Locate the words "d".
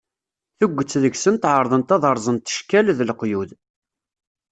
2.97-2.99